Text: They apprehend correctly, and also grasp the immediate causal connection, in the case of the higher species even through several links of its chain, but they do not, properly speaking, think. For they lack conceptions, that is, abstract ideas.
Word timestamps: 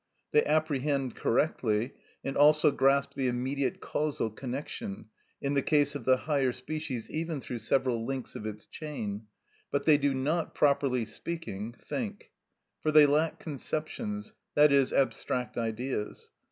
They 0.31 0.43
apprehend 0.45 1.15
correctly, 1.15 1.91
and 2.23 2.35
also 2.35 2.71
grasp 2.71 3.13
the 3.13 3.27
immediate 3.27 3.79
causal 3.81 4.31
connection, 4.31 5.09
in 5.39 5.53
the 5.53 5.61
case 5.61 5.93
of 5.93 6.05
the 6.05 6.17
higher 6.17 6.51
species 6.53 7.07
even 7.11 7.39
through 7.39 7.59
several 7.59 8.03
links 8.03 8.33
of 8.35 8.43
its 8.47 8.65
chain, 8.65 9.27
but 9.69 9.85
they 9.85 9.99
do 9.99 10.15
not, 10.15 10.55
properly 10.55 11.05
speaking, 11.05 11.73
think. 11.73 12.31
For 12.79 12.91
they 12.91 13.05
lack 13.05 13.39
conceptions, 13.39 14.33
that 14.55 14.71
is, 14.71 14.91
abstract 14.91 15.55
ideas. 15.55 16.31